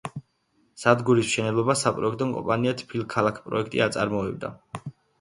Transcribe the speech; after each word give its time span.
სადგურის 0.83 1.27
მშენებლობას 1.27 1.85
საპროექტო 1.87 2.31
კომპანია 2.33 2.75
„თბილქალაქპროექტი“ 2.83 3.89
აწარმოებდა. 3.91 4.57